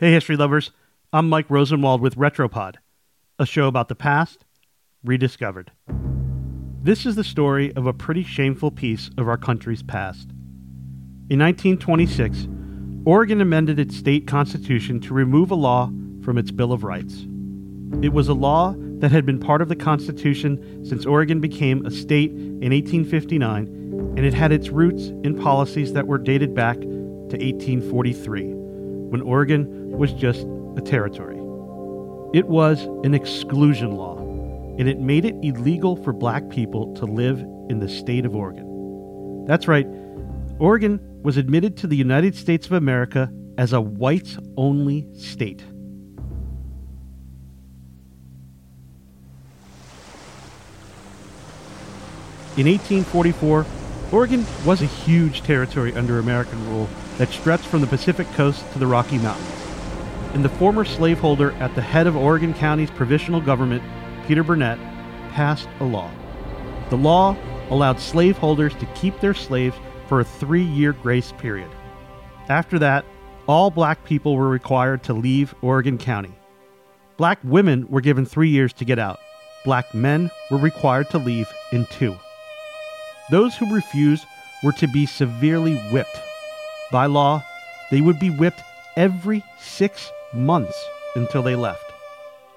[0.00, 0.70] Hey, history lovers.
[1.12, 2.76] I'm Mike Rosenwald with Retropod,
[3.36, 4.44] a show about the past
[5.02, 5.72] rediscovered.
[6.80, 10.30] This is the story of a pretty shameful piece of our country's past.
[11.28, 12.46] In 1926,
[13.06, 15.90] Oregon amended its state constitution to remove a law
[16.22, 17.26] from its Bill of Rights.
[18.00, 21.90] It was a law that had been part of the Constitution since Oregon became a
[21.90, 23.66] state in 1859,
[24.16, 28.67] and it had its roots in policies that were dated back to 1843,
[29.10, 30.46] when Oregon was just
[30.76, 31.36] a territory.
[32.34, 34.18] It was an exclusion law,
[34.78, 39.44] and it made it illegal for black people to live in the state of Oregon.
[39.46, 39.86] That's right,
[40.58, 45.62] Oregon was admitted to the United States of America as a whites only state.
[52.56, 53.64] In 1844,
[54.10, 58.78] Oregon was a huge territory under American rule that stretched from the Pacific coast to
[58.78, 59.52] the Rocky Mountains.
[60.32, 63.82] And the former slaveholder at the head of Oregon Country's provisional government,
[64.26, 64.78] Peter Burnett,
[65.32, 66.10] passed a law.
[66.88, 67.36] The law
[67.68, 71.70] allowed slaveholders to keep their slaves for a three year grace period.
[72.48, 73.04] After that,
[73.46, 76.34] all black people were required to leave Oregon Country.
[77.18, 79.18] Black women were given three years to get out.
[79.64, 82.16] Black men were required to leave in two.
[83.30, 84.26] Those who refused
[84.62, 86.20] were to be severely whipped.
[86.90, 87.44] By law,
[87.90, 88.62] they would be whipped
[88.96, 90.76] every six months
[91.14, 91.84] until they left.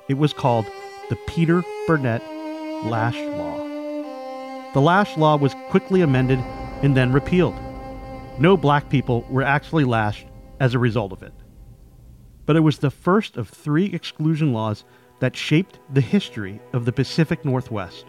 [0.08, 0.66] It was called
[1.10, 2.24] the Peter Burnett
[2.86, 3.58] Lash Law.
[4.74, 6.40] The Lash Law was quickly amended
[6.82, 7.56] and then repealed.
[8.40, 10.26] No black people were actually lashed
[10.60, 11.34] as a result of it.
[12.46, 14.86] But it was the first of three exclusion laws
[15.20, 18.06] that shaped the history of the Pacific Northwest.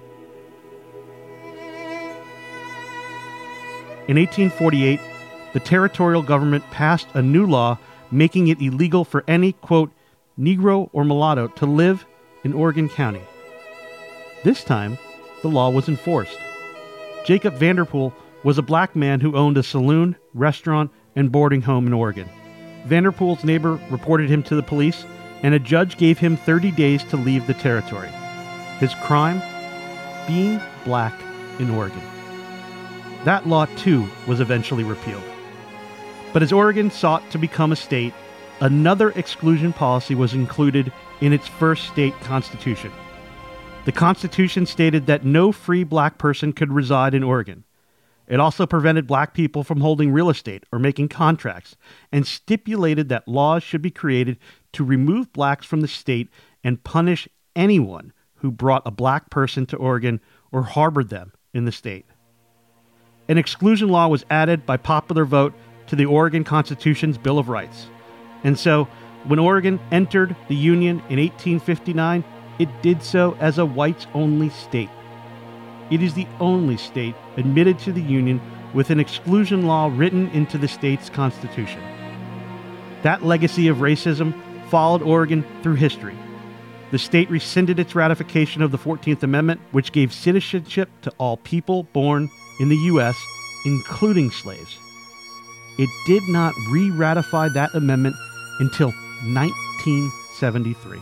[4.09, 5.01] In 1848,
[5.53, 7.79] the territorial government passed a new law
[8.11, 9.91] making it illegal for any, quote,
[10.39, 12.05] Negro or mulatto to live
[12.45, 13.23] in Oregon Country.
[14.45, 14.99] This time,
[15.43, 16.39] the law was enforced.
[17.25, 18.13] Jacob Vanderpool
[18.43, 22.29] was a black man who owned a saloon, restaurant, and boarding home in Oregon.
[22.87, 25.05] Vanderpool's neighbor reported him to the police,
[25.43, 28.09] and a judge gave him 30 days to leave the territory.
[28.79, 29.41] His crime?
[30.27, 31.15] Being black
[31.61, 32.03] in Oregon.
[33.25, 35.23] That law, too, was eventually repealed.
[36.33, 38.15] But as Oregon sought to become a state,
[38.61, 42.91] another exclusion policy was included in its first state constitution.
[43.85, 47.65] The Constitution stated that no free black person could reside in Oregon.
[48.29, 51.77] It also prevented black people from holding real estate or making contracts,
[52.11, 54.39] and stipulated that laws should be created
[54.73, 56.29] to remove blacks from the state
[56.63, 61.73] and punish anyone who brought a black person to Oregon or harbored them in the
[61.73, 62.07] state.
[63.33, 65.55] An exclusion law was added by popular vote
[65.87, 67.87] to the Oregon Constitution's Bill of Rights.
[68.45, 68.89] And so,
[69.25, 72.25] when Oregon entered the Union in 1859,
[72.59, 74.91] it did so as a whites only state.
[75.91, 78.39] It is the only state admitted to the Union
[78.75, 81.81] with an exclusion law written into the state's constitution.
[83.01, 84.39] That legacy of racism
[84.69, 86.19] followed Oregon through history.
[86.93, 91.85] The state rescinded its ratification of the 14th Amendment, which gave citizenship to all people
[91.85, 92.31] born
[92.61, 93.17] in the U.S.,
[93.65, 94.77] including slaves.
[95.79, 98.15] It did not re ratify that amendment
[98.61, 98.89] until
[99.25, 101.01] 1973.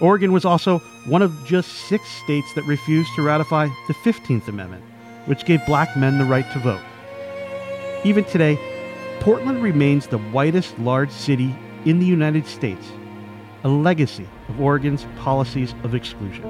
[0.00, 4.82] Oregon was also one of just six states that refused to ratify the 15th Amendment,
[5.26, 6.82] which gave black men the right to vote.
[8.02, 8.58] Even today,
[9.20, 11.54] Portland remains the whitest large city
[11.84, 12.90] in the United States,
[13.62, 16.44] a legacy of Oregon's policies of exclusion.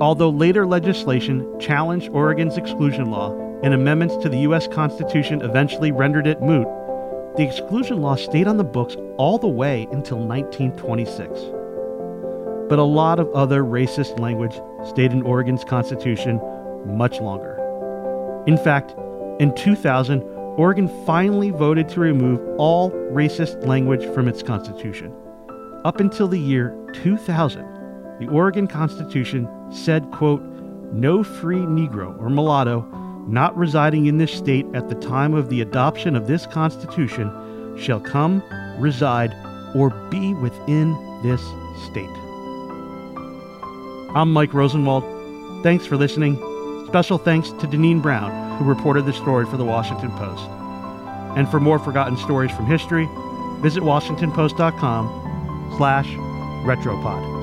[0.00, 3.32] Although later legislation challenged Oregon's exclusion law
[3.64, 4.68] and amendments to the U.S.
[4.68, 6.68] Constitution eventually rendered it moot,
[7.36, 11.28] the exclusion law stayed on the books all the way until 1926.
[12.68, 16.40] But a lot of other racist language stayed in Oregon's Constitution
[16.84, 17.56] much longer.
[18.46, 18.94] In fact,
[19.40, 20.20] in 2000,
[20.58, 25.14] Oregon finally voted to remove all racist language from its Constitution.
[25.84, 27.62] Up until the year 2000,
[28.18, 30.42] the Oregon Constitution said, quote,
[30.92, 32.80] no free Negro or mulatto
[33.28, 37.30] not residing in this state at the time of the adoption of this Constitution
[37.78, 38.42] shall come,
[38.80, 39.36] reside,
[39.76, 40.92] or be within
[41.22, 41.42] this
[41.88, 42.10] state.
[44.12, 45.04] I'm Mike Rosenwald.
[45.62, 46.36] Thanks for listening.
[46.88, 50.48] Special thanks to Deneen Brown, who reported the story for the Washington Post.
[51.36, 53.06] And for more forgotten stories from history,
[53.60, 56.08] visit washingtonpost.com slash
[56.64, 57.37] retropod.